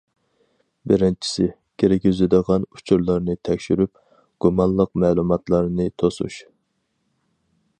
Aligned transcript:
بىرىنچىسى: 0.91 1.43
كىرگۈزىدىغان 1.83 2.65
ئۇچۇرلارنى 2.77 3.35
تەكشۈرۈپ، 3.49 3.93
گۇمانلىق 4.47 4.93
مەلۇماتلارنى 5.05 5.89
توسۇش. 6.05 6.41